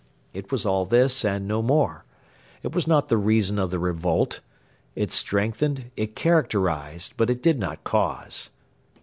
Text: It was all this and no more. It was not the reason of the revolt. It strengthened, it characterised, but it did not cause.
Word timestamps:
It 0.33 0.51
was 0.51 0.65
all 0.65 0.83
this 0.85 1.23
and 1.23 1.47
no 1.47 1.61
more. 1.61 2.05
It 2.63 2.73
was 2.73 2.87
not 2.87 3.07
the 3.07 3.17
reason 3.19 3.59
of 3.59 3.69
the 3.69 3.77
revolt. 3.77 4.39
It 4.95 5.11
strengthened, 5.11 5.91
it 5.95 6.15
characterised, 6.15 7.13
but 7.17 7.29
it 7.29 7.43
did 7.43 7.59
not 7.59 7.83
cause. 7.83 8.49